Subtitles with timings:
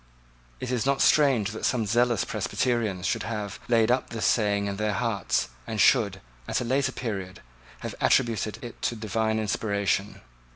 [0.59, 4.77] It is not strange that some zealous Presbyterians should have laid up his saying in
[4.77, 7.41] their hearts, and should, at a later period,
[7.81, 10.21] have attributed it to divine inspiration.